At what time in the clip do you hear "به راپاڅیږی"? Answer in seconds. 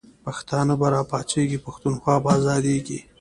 0.79-1.57